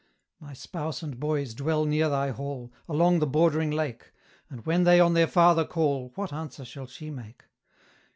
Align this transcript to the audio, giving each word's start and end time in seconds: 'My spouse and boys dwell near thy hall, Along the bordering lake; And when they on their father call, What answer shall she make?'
'My 0.39 0.53
spouse 0.53 1.03
and 1.03 1.19
boys 1.19 1.53
dwell 1.53 1.85
near 1.85 2.09
thy 2.09 2.29
hall, 2.31 2.73
Along 2.89 3.19
the 3.19 3.27
bordering 3.27 3.69
lake; 3.69 4.11
And 4.49 4.65
when 4.65 4.83
they 4.83 4.99
on 4.99 5.13
their 5.13 5.27
father 5.27 5.63
call, 5.63 6.11
What 6.15 6.33
answer 6.33 6.65
shall 6.65 6.87
she 6.87 7.11
make?' 7.11 7.43